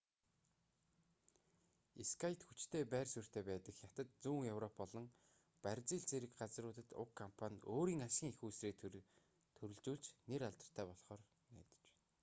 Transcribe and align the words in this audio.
скайт 2.11 2.39
хүчтэй 2.47 2.83
байр 2.93 3.07
суурьтай 3.11 3.43
байдаг 3.49 3.75
хятад 3.79 4.09
зүүн 4.23 4.45
европ 4.53 4.73
болон 4.81 5.05
бразил 5.63 6.01
зэрэг 6.09 6.31
газруудад 6.41 6.89
уг 7.01 7.09
компани 7.21 7.57
өөрийн 7.75 8.05
ашгийн 8.07 8.31
эх 8.33 8.39
үүсвэрээ 8.45 8.79
төрөлжүүлж 9.57 10.05
нэр 10.29 10.41
алдартай 10.47 10.85
болхоор 10.87 11.21
найдаж 11.53 11.81
байна 11.93 12.09